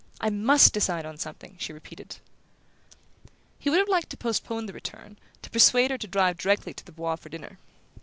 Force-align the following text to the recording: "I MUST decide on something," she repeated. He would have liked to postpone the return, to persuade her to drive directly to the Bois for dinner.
"I 0.19 0.31
MUST 0.31 0.73
decide 0.73 1.05
on 1.05 1.19
something," 1.19 1.57
she 1.59 1.71
repeated. 1.73 2.15
He 3.59 3.69
would 3.69 3.77
have 3.77 3.87
liked 3.87 4.09
to 4.09 4.17
postpone 4.17 4.65
the 4.65 4.73
return, 4.73 5.19
to 5.43 5.49
persuade 5.51 5.91
her 5.91 5.97
to 5.99 6.07
drive 6.07 6.39
directly 6.39 6.73
to 6.73 6.83
the 6.83 6.91
Bois 6.91 7.17
for 7.17 7.29
dinner. 7.29 7.59